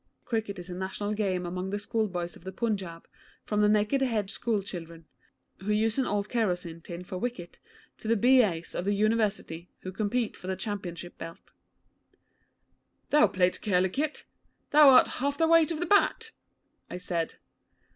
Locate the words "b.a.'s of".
8.15-8.85